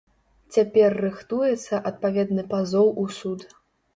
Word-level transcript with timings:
Цяпер 0.53 0.95
рыхтуецца 1.05 1.81
адпаведны 1.91 2.45
пазоў 2.53 2.87
у 3.03 3.07
суд. 3.21 3.39